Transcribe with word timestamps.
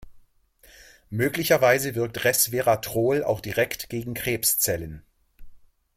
Möglicherweise 1.11 1.93
wirkt 1.93 2.23
Resveratrol 2.23 3.23
auch 3.23 3.39
direkt 3.39 3.87
gegen 3.87 4.15
Krebszellen. 4.15 5.03